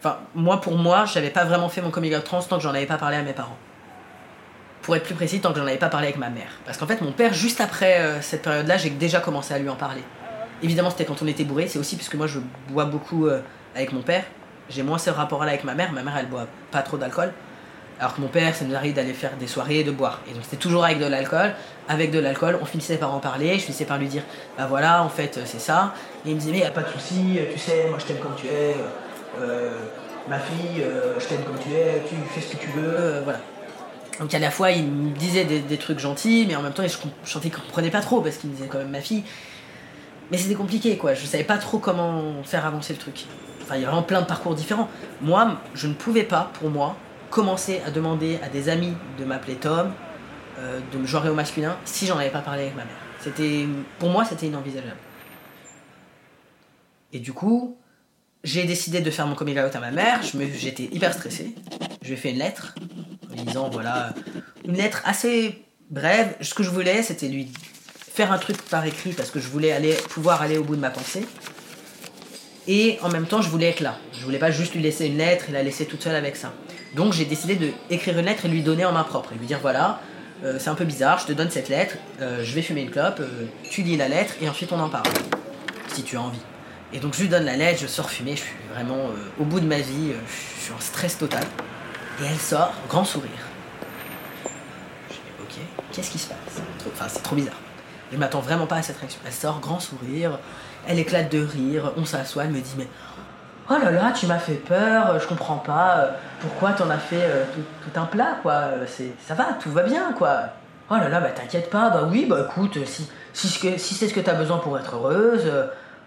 [0.00, 2.74] Enfin, moi pour moi, j'avais pas vraiment fait mon coming out trans tant que j'en
[2.74, 3.56] avais pas parlé à mes parents.
[4.84, 6.50] Pour être plus précis, tant que j'en avais pas parlé avec ma mère.
[6.66, 9.70] Parce qu'en fait, mon père, juste après euh, cette période-là, j'ai déjà commencé à lui
[9.70, 10.02] en parler.
[10.62, 13.40] Évidemment, c'était quand on était bourré, c'est aussi parce que moi je bois beaucoup euh,
[13.74, 14.24] avec mon père.
[14.68, 15.90] J'ai moins ce rapport-là avec ma mère.
[15.92, 17.32] Ma mère, elle boit pas trop d'alcool.
[17.98, 20.20] Alors que mon père, ça nous arrive d'aller faire des soirées et de boire.
[20.30, 21.54] Et donc c'était toujours avec de l'alcool.
[21.88, 23.54] Avec de l'alcool, on finissait par en parler.
[23.54, 24.22] Je finissais par lui dire,
[24.58, 25.94] bah voilà, en fait, c'est ça.
[26.26, 28.18] Et il me disait, mais y a pas de souci, tu sais, moi je t'aime
[28.18, 28.76] comme tu es.
[29.40, 29.78] euh,
[30.28, 30.84] ma fille,
[31.18, 33.38] je t'aime comme tu es, tu fais ce que tu veux, voilà.
[34.20, 36.96] Donc à la fois, il me disait des, trucs gentils, mais en même temps, je,
[37.28, 39.24] sentais qu'il comprenait pas trop parce qu'il me disait quand même ma fille.
[40.30, 41.14] Mais c'était compliqué, quoi.
[41.14, 43.26] Je savais pas trop comment faire avancer le truc.
[43.62, 44.88] Enfin, il y a vraiment plein de parcours différents.
[45.20, 46.96] Moi, je ne pouvais pas, pour moi,
[47.30, 49.92] commencer à demander à des amis de m'appeler Tom,
[50.58, 52.94] euh, de me genrer au masculin, si j'en avais pas parlé avec ma mère.
[53.20, 53.66] C'était,
[53.98, 54.96] pour moi, c'était inenvisageable.
[57.12, 57.76] Et du coup,
[58.44, 60.20] j'ai décidé de faire mon coming out à ma mère.
[60.22, 61.54] J'étais hyper stressé.
[62.02, 62.74] Je lui ai fait une lettre
[63.38, 64.14] en disant voilà,
[64.64, 66.34] une lettre assez brève.
[66.40, 67.50] Ce que je voulais, c'était lui
[68.14, 70.80] faire un truc par écrit parce que je voulais aller, pouvoir aller au bout de
[70.80, 71.26] ma pensée.
[72.66, 73.98] Et en même temps, je voulais être là.
[74.12, 76.52] Je voulais pas juste lui laisser une lettre et la laisser toute seule avec ça.
[76.94, 79.32] Donc j'ai décidé de écrire une lettre et lui donner en main propre.
[79.32, 80.00] Et lui dire voilà,
[80.44, 82.90] euh, c'est un peu bizarre, je te donne cette lettre, euh, je vais fumer une
[82.90, 85.06] clope, euh, tu lis la lettre et ensuite on en parle.
[85.88, 86.40] Si tu as envie.
[86.92, 89.58] Et donc je lui donne la lettre, je sors fumer, je suis vraiment au bout
[89.58, 90.12] de ma vie,
[90.58, 91.42] je suis en stress total.
[92.22, 93.30] Et elle sort, grand sourire.
[95.08, 96.62] Je dis ok, qu'est-ce qui se passe?
[96.86, 97.54] Enfin c'est trop bizarre.
[98.12, 99.20] Je m'attends vraiment pas à cette réaction.
[99.26, 100.38] Elle sort, grand sourire,
[100.86, 102.86] elle éclate de rire, on s'assoit, elle me dit mais
[103.70, 107.22] oh là là, tu m'as fait peur, je comprends pas, euh, pourquoi t'en as fait
[107.22, 110.40] euh, tout, un plat quoi, euh, c'est, ça va, tout va bien quoi.
[110.90, 113.94] Oh là là, bah t'inquiète pas, bah oui, bah écoute, si, si, ce que- si
[113.94, 115.50] c'est ce que t'as besoin pour être heureuse,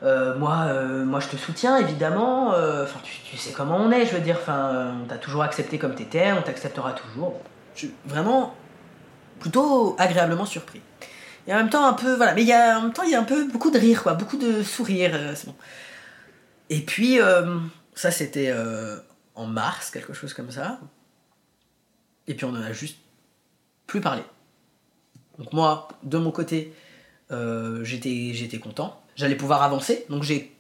[0.04, 4.14] euh, moi, euh, moi je te soutiens évidemment, euh, tu, sais comment on est, je
[4.14, 7.40] veux dire, on t'a toujours accepté comme t'étais, on t'acceptera toujours.
[7.74, 8.56] Je suis vraiment
[9.40, 10.82] plutôt agréablement surpris.
[11.48, 13.12] Et en même temps un peu, voilà, mais il y a, en même temps il
[13.12, 15.56] y a un peu beaucoup de rire quoi, beaucoup de sourires, bon.
[16.70, 17.20] Et puis,
[17.96, 18.54] ça c'était
[19.36, 20.80] en mars, quelque chose comme ça.
[22.28, 22.98] Et puis on en a juste
[23.88, 24.22] plus parlé.
[25.40, 26.74] Donc moi, de mon côté,
[27.32, 29.02] j'étais content.
[29.18, 30.06] J'allais pouvoir avancer.
[30.10, 30.56] Donc j'ai,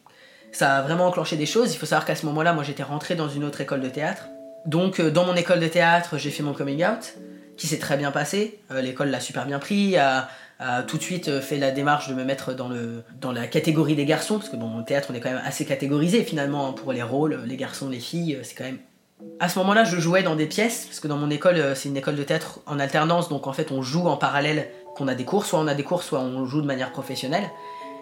[0.51, 1.73] ça a vraiment enclenché des choses.
[1.73, 4.25] Il faut savoir qu'à ce moment-là, moi j'étais rentré dans une autre école de théâtre.
[4.65, 7.15] Donc euh, dans mon école de théâtre, j'ai fait mon coming out,
[7.55, 8.59] qui s'est très bien passé.
[8.71, 10.27] Euh, l'école l'a super bien pris, a,
[10.87, 13.95] tout de suite euh, fait la démarche de me mettre dans, le, dans la catégorie
[13.95, 16.73] des garçons, parce que bon, au théâtre, on est quand même assez catégorisé finalement hein,
[16.73, 18.79] pour les rôles, les garçons, les filles, c'est quand même
[19.39, 21.97] à ce moment-là, je jouais dans des pièces, parce que dans mon école, c'est une
[21.97, 25.25] école de théâtre en alternance, donc en fait, on joue en parallèle qu'on a des
[25.25, 27.49] cours, soit on a des cours, soit on joue de manière professionnelle.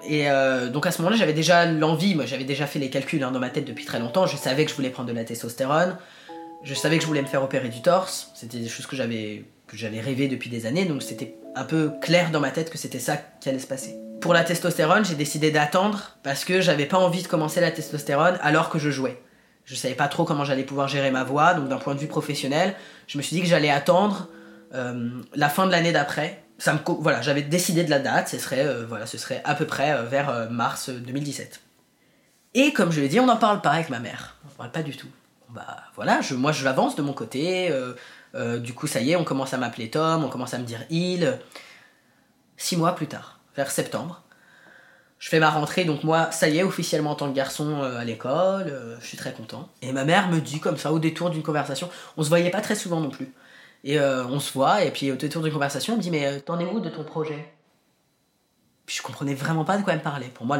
[0.07, 3.23] Et euh, donc à ce moment-là, j'avais déjà l'envie, moi j'avais déjà fait les calculs
[3.23, 5.23] hein, dans ma tête depuis très longtemps, je savais que je voulais prendre de la
[5.23, 5.97] testostérone,
[6.63, 9.45] je savais que je voulais me faire opérer du torse, c'était des choses que j'avais
[9.67, 12.77] que j'avais rêvé depuis des années, donc c'était un peu clair dans ma tête que
[12.77, 13.95] c'était ça qui allait se passer.
[14.21, 18.37] Pour la testostérone, j'ai décidé d'attendre parce que j'avais pas envie de commencer la testostérone
[18.41, 19.19] alors que je jouais.
[19.65, 22.07] Je savais pas trop comment j'allais pouvoir gérer ma voix, donc d'un point de vue
[22.07, 22.75] professionnel,
[23.07, 24.29] je me suis dit que j'allais attendre
[24.73, 26.43] euh, la fin de l'année d'après.
[26.59, 29.91] Voilà, j'avais décidé de la date, ce serait euh, voilà, ce serait à peu près
[29.91, 31.61] euh, vers euh, mars 2017.
[32.53, 34.37] Et comme je l'ai dit, on n'en parle pas avec ma mère.
[34.45, 35.09] On ne parle pas du tout.
[35.49, 37.71] Bah voilà, moi je l'avance de mon côté.
[38.59, 40.81] du coup, ça y est, on commence à m'appeler Tom, on commence à me dire
[40.89, 41.39] il.
[42.57, 44.23] Six mois plus tard, vers septembre,
[45.19, 48.03] je fais ma rentrée, donc moi, ça y est, officiellement en tant que garçon à
[48.05, 49.69] l'école, je suis très content.
[49.81, 52.61] Et ma mère me dit comme ça, au détour d'une conversation, on se voyait pas
[52.61, 53.33] très souvent non plus.
[53.85, 56.39] Et euh, on se voit, et puis au d'une conversation, elle me dit Mais euh,
[56.39, 57.53] t'en es où de ton projet?
[58.87, 60.27] Je comprenais vraiment pas de quoi elle me parlait.
[60.27, 60.59] Pour moi,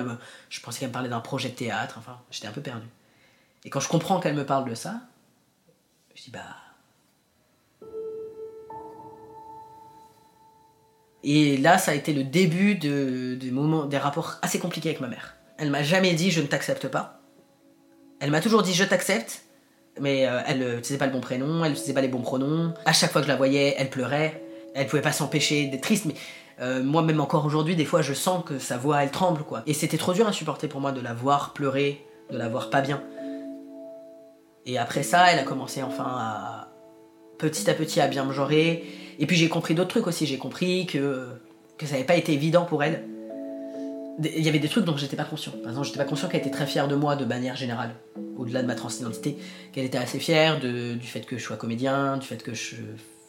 [0.49, 2.85] je pensais qu'elle me parlait d'un projet de théâtre, enfin, j'étais un peu perdu.
[3.63, 5.01] Et quand je comprends qu'elle me parle de ça,
[6.13, 6.43] je dis Bah.
[11.23, 15.01] Et là, ça a été le début de, des moments, des rapports assez compliqués avec
[15.01, 15.35] ma mère.
[15.57, 17.21] Elle m'a jamais dit je ne t'accepte pas.
[18.19, 19.44] Elle m'a toujours dit je t'accepte,
[19.99, 22.73] mais euh, elle n'utilisait pas le bon prénom, elle n'utilisait pas les bons pronoms.
[22.85, 24.41] À chaque fois que je la voyais, elle pleurait.
[24.73, 26.15] Elle pouvait pas s'empêcher d'être triste, mais
[26.61, 29.63] euh, moi même encore aujourd'hui, des fois, je sens que sa voix, elle tremble, quoi.
[29.67, 32.69] Et c'était trop dur à supporter pour moi de la voir pleurer, de la voir
[32.69, 33.01] pas bien.
[34.65, 36.67] Et après ça, elle a commencé enfin à
[37.37, 38.83] petit à petit à bien me genrer.
[39.19, 40.25] Et puis j'ai compris d'autres trucs aussi.
[40.25, 41.27] J'ai compris que,
[41.77, 43.07] que ça n'avait pas été évident pour elle.
[44.23, 45.51] Il y avait des trucs dont j'étais pas conscient.
[45.51, 47.95] Par exemple, j'étais pas conscient qu'elle était très fière de moi de manière générale,
[48.37, 49.37] au-delà de ma transidentité.
[49.73, 52.75] Qu'elle était assez fière du fait que je sois comédien, du fait que je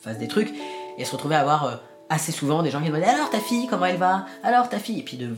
[0.01, 0.51] fasse des trucs.
[0.51, 1.77] Et elle se retrouvait à avoir euh,
[2.09, 4.27] assez souvent des gens qui me demandaient Alors ta fille, comment elle va?
[4.43, 5.35] Alors ta fille Et puis de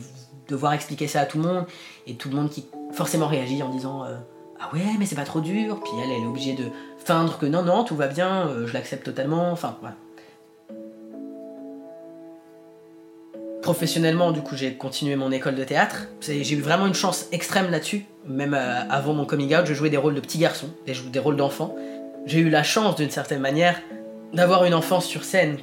[0.47, 1.65] devoir expliquer ça à tout le monde.
[2.05, 4.17] Et tout le monde qui forcément réagit en disant euh,
[4.59, 5.79] Ah ouais, mais c'est pas trop dur.
[5.81, 6.65] Puis elle, elle est obligée de
[7.03, 9.51] feindre que non, non, tout va bien, euh, je l'accepte totalement.
[9.51, 9.95] Enfin, voilà.
[13.69, 16.07] Professionnellement, du coup, j'ai continué mon école de théâtre.
[16.21, 18.05] J'ai eu vraiment une chance extrême là-dessus.
[18.25, 21.35] Même euh, avant mon coming out, je jouais des rôles de petits garçons, des, rôles
[21.35, 21.75] d'enfants.
[22.25, 23.79] J'ai eu la chance, d'une certaine manière,
[24.33, 25.57] d'avoir une enfance sur scène.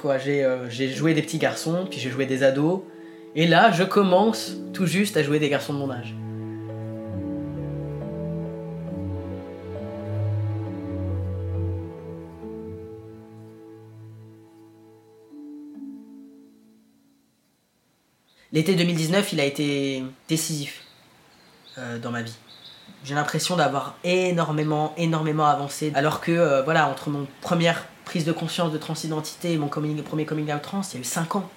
[0.45, 2.79] euh, j'ai joué des petits garçons, puis j'ai joué des ados.
[3.35, 6.15] Et là, je commence tout juste à jouer des garçons de mon âge.
[18.53, 20.83] L'été 2019, il a été décisif
[21.77, 22.35] euh, dans ma vie.
[23.03, 25.91] J'ai l'impression d'avoir énormément, énormément avancé.
[25.95, 30.25] Alors que, euh, voilà, entre mon première prise de conscience de transidentité et mon premier
[30.25, 31.49] coming out trans, il y a eu 5 ans.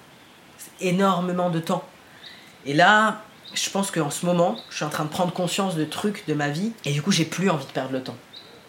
[0.57, 1.83] C'est énormément de temps.
[2.65, 3.21] Et là,
[3.53, 6.33] je pense qu'en ce moment, je suis en train de prendre conscience de trucs de
[6.33, 6.73] ma vie.
[6.85, 8.17] Et du coup, j'ai plus envie de perdre le temps.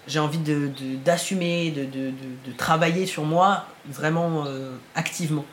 [0.08, 5.44] J'ai envie d'assumer, de, de, de- de travailler sur moi vraiment euh, activement.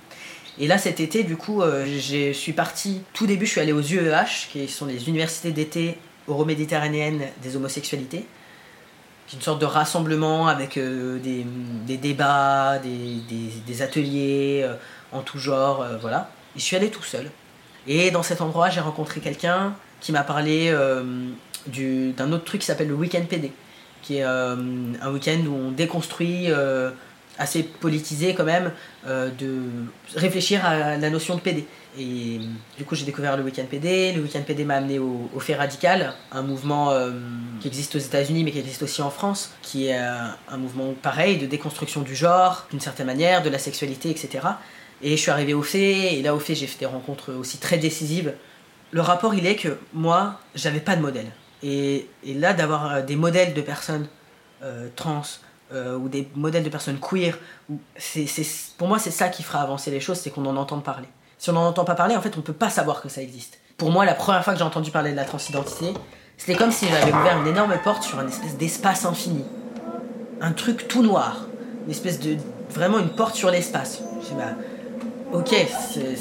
[0.60, 3.02] Et là, cet été, du coup, euh, je suis parti.
[3.13, 8.26] Tout début, je suis allé aux UEH, qui sont les universités d'été euro-méditerranéennes des homosexualités.
[9.28, 14.74] C'est une sorte de rassemblement avec euh, des, débats, des, ateliers euh,
[15.13, 16.30] en tout genre, voilà.
[16.58, 17.32] Et je suis allé tout seul.
[17.88, 20.76] Et dans cet endroit, j'ai rencontré quelqu'un qui m'a parlé
[21.67, 23.52] du- d'un autre truc qui s'appelle le Week-end PD,
[24.02, 26.50] qui est un week-end où on déconstruit,
[27.39, 28.71] assez politisé quand même,
[29.08, 29.62] euh, de
[30.15, 31.65] réfléchir à la notion de PD.
[31.97, 32.43] Et euh,
[32.78, 34.12] du coup, j'ai découvert le Week-end PD.
[34.12, 37.12] Le Week-end PD m'a amené au, Fait Radical, un mouvement euh,
[37.62, 41.38] qui existe aux États-Unis mais qui existe aussi en France, qui est un mouvement pareil
[41.38, 44.45] de déconstruction du genre, d'une certaine manière, de la sexualité, etc.
[45.02, 47.58] Et je suis arrivé au Fait, et là au Fait, j'ai fait des rencontres aussi
[47.58, 48.34] très décisives.
[48.91, 51.32] Le rapport, il est que moi, j'avais pas de modèle.
[51.63, 54.08] Et, et là, d'avoir des modèles de personnes
[54.97, 55.23] trans,
[55.71, 57.38] euh, ou des modèles de personnes queer.
[58.77, 61.08] pour moi, c'est ça qui fera avancer les choses, c'est qu'on en entende parler.
[61.38, 63.60] Si on n'en entend pas parler, en fait, on peut pas savoir que ça existe.
[63.77, 65.93] Pour moi, la première fois que j'ai entendu parler de la transidentité,
[66.38, 69.45] c'était comme si j'avais ouvert une énorme porte sur un espèce d'espace infini.
[70.41, 71.45] Un truc tout noir.
[71.86, 72.38] Une espèce de.
[72.71, 74.01] Vraiment une porte sur l'espace.
[74.21, 74.55] Dit, bah,
[75.32, 75.55] ok,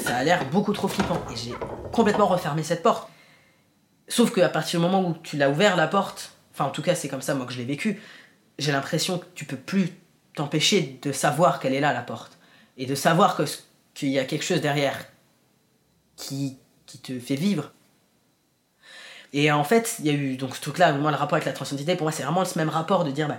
[0.03, 1.21] ça a l'air beaucoup trop flippant.
[1.31, 1.53] Et j'ai
[1.91, 3.09] complètement refermé cette porte.
[4.07, 6.95] Sauf qu'à partir du moment où tu l'as ouvert la porte, enfin en tout cas
[6.95, 8.01] c'est comme ça moi que je l'ai vécu,
[8.59, 9.89] j'ai l'impression que tu peux plus
[10.35, 12.37] t'empêcher de savoir qu'elle est là la porte
[12.77, 13.43] et de savoir que
[13.95, 14.97] qu'il y a quelque chose derrière
[16.15, 17.71] qui, qui te fait vivre.
[19.33, 21.53] Et en fait, il y a eu donc ce truc-là, moi le rapport avec la
[21.53, 23.37] transidentité, pour moi c'est vraiment ce même rapport de dire bah,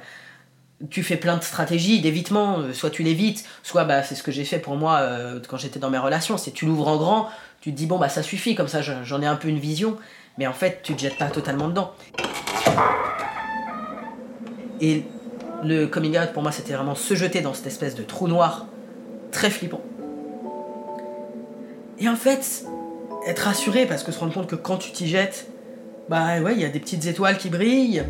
[0.88, 4.30] tu fais plein de stratégies d'évitement, euh, soit tu l'évites, soit bah, c'est ce que
[4.32, 7.28] j'ai fait pour moi euh, quand j'étais dans mes relations, c'est tu l'ouvres en grand,
[7.60, 9.58] tu te dis bon bah ça suffit, comme ça je- j'en ai un peu une
[9.58, 9.98] vision,
[10.38, 11.92] mais en fait tu te jettes pas totalement dedans.
[14.80, 15.04] Et
[15.64, 18.66] le coming out pour moi c'était vraiment se jeter dans cette espèce de trou noir
[19.30, 19.82] très flippant.
[21.98, 22.64] Et en fait,
[23.26, 25.46] être rassuré parce que se rendre compte que quand tu t'y jettes,
[26.08, 28.04] bah ouais, il y a des petites étoiles qui brillent.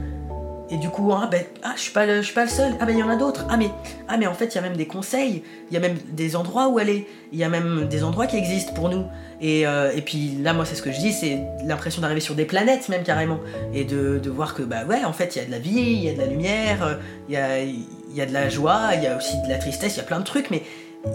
[0.72, 2.74] Et du coup, ah ben, ah, je suis pas je suis pas le seul.
[2.80, 3.44] Ah ben, il y en a d'autres.
[3.50, 3.70] Ah mais,
[4.08, 5.42] ah mais en fait, il y a même des conseils.
[5.68, 7.08] Il y a même des endroits où aller.
[7.32, 9.04] Il y a même des endroits qui existent pour nous.
[9.40, 12.36] Et, euh, et puis là, moi, c'est ce que je dis, c'est l'impression d'arriver sur
[12.36, 13.40] des planètes même carrément.
[13.74, 16.04] Et de, de voir que, bah ouais, en fait, y a de la vie, il
[16.04, 16.94] y a de la lumière, euh,
[17.28, 19.96] il y a, y a de la joie, il y a aussi de la tristesse,
[19.96, 20.62] il y a plein de trucs, mais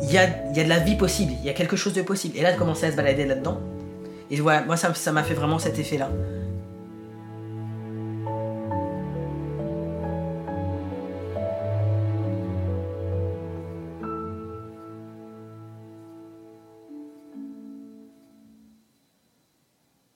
[0.04, 1.32] il y a, il y a de la vie possible.
[1.40, 2.38] Il y a quelque chose de possible.
[2.38, 3.60] Et là, de commencer à se balader là-dedans.
[4.32, 6.10] Et voilà, moi, ça m'a fait vraiment cet effet-là.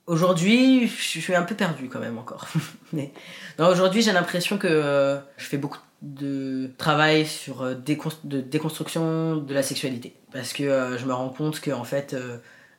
[0.09, 2.47] Aujourd'hui, je suis un peu perdu quand même encore.
[2.93, 3.11] Mais
[3.59, 9.61] aujourd'hui, j'ai l'impression que euh, je fais beaucoup de travail sur euh, déconstruction de la
[9.61, 10.15] sexualité.
[10.33, 12.15] Parce que euh, je me rends compte que en fait,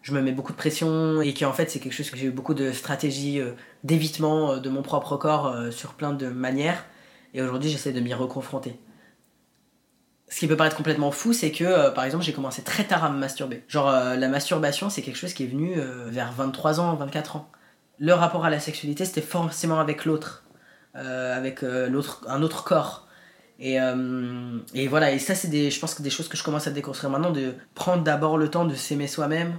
[0.02, 2.32] je me mets beaucoup de pression et qu'en fait, c'est quelque chose que j'ai eu
[2.32, 3.40] beaucoup de stratégies
[3.84, 6.84] d'évitement de mon propre corps sur plein de manières.
[7.32, 8.74] Et aujourd'hui, j'essaie de m'y reconfronter.
[10.32, 13.02] Ce qui peut paraître complètement fou, c'est que, euh, par exemple, j'ai commencé très tard
[13.04, 13.64] à me masturber.
[13.68, 17.36] Genre, euh, la masturbation, c'est quelque chose qui est venu euh, vers 23 ans, 24
[17.36, 17.50] ans.
[17.98, 20.44] Le rapport à la sexualité, c'était forcément avec l'autre.
[20.96, 23.06] euh, avec l'autre, un autre corps.
[23.60, 23.76] Et,
[24.74, 26.70] et voilà, et ça, c'est des, je pense que des choses que je commence à
[26.70, 29.52] déconstruire maintenant, de prendre d'abord le temps de s'aimer soi-même.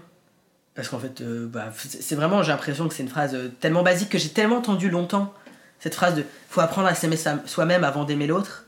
[0.73, 4.17] Parce qu'en fait, bah, c'est vraiment, j'ai l'impression que c'est une phrase tellement basique que
[4.17, 5.33] j'ai tellement entendu longtemps.
[5.79, 8.65] Cette phrase de faut apprendre à s'aimer sa- soi-même avant d'aimer l'autre.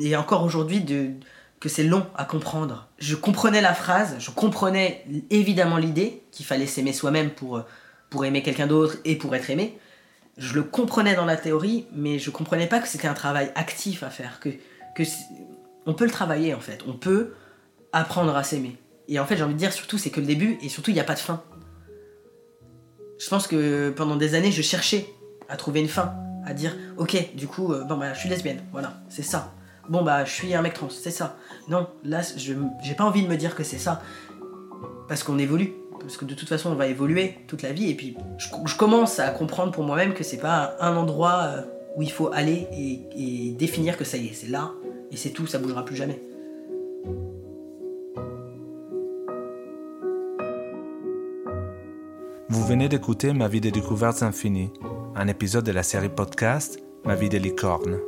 [0.00, 1.10] Et encore aujourd'hui, de,
[1.60, 2.88] que c'est long à comprendre.
[2.98, 7.62] Je comprenais la phrase, je comprenais évidemment l'idée qu'il fallait s'aimer soi-même pour, euh,
[8.10, 9.78] pour aimer quelqu'un d'autre et pour être aimé.
[10.36, 14.02] Je le comprenais dans la théorie, mais je comprenais pas que c'était un travail actif
[14.02, 14.38] à faire.
[14.40, 14.50] Que,
[14.94, 15.02] que
[15.86, 16.82] on peut le travailler en fait.
[16.86, 17.32] On peut
[17.92, 18.76] apprendre à s'aimer.
[19.08, 20.94] Et en fait, j'ai envie de dire surtout, c'est que le début et surtout, il
[20.94, 21.42] n'y a pas de fin.
[23.18, 25.06] Je pense que pendant des années, je cherchais
[25.48, 26.14] à trouver une fin,
[26.44, 29.54] à dire, ok, du coup, euh, bon bah, je suis lesbienne, voilà, c'est ça.
[29.88, 31.36] Bon bah, je suis un mec trans, c'est ça.
[31.68, 34.02] Non, là, j'ai pas envie de me dire que c'est ça,
[35.08, 37.94] parce qu'on évolue, parce que de toute façon, on va évoluer toute la vie, et
[37.94, 41.62] puis je, je commence à comprendre pour moi-même que c'est pas un endroit euh,
[41.96, 44.72] où il faut aller et, et définir que ça y est, c'est là,
[45.10, 46.20] et c'est tout, ça bougera plus jamais.
[52.48, 54.72] Vous venez d'écouter Ma vie des découvertes infinies,
[55.14, 57.98] un épisode de la série podcast Ma vie des licornes.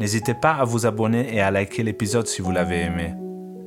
[0.00, 3.12] N'hésitez pas à vous abonner et à liker l'épisode si vous l'avez aimé.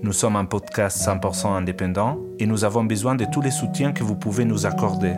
[0.02, 4.04] Nous sommes un podcast 100% indépendant et nous avons besoin de tous les soutiens que
[4.04, 5.14] vous pouvez nous accorder.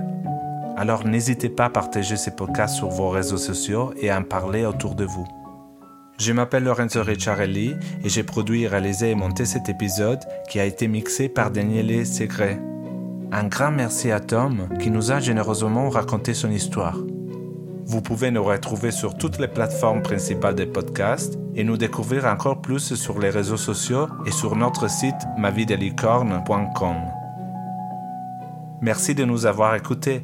[0.75, 4.65] Alors n'hésitez pas à partager ces podcasts sur vos réseaux sociaux et à en parler
[4.65, 5.25] autour de vous.
[6.19, 10.89] Je m'appelle Lorenzo Ricciarelli et j'ai produit, réalisé et monté cet épisode qui a été
[10.89, 12.59] mixé par Daniele Segre.
[13.31, 16.97] Un grand merci à Tom qui nous a généreusement raconté son histoire.
[17.87, 22.61] Vous pouvez nous retrouver sur toutes les plateformes principales des podcasts et nous découvrir encore
[22.61, 26.95] plus sur les réseaux sociaux et sur notre site mavidelicorne.com.
[28.81, 30.23] Merci de nous avoir écoutés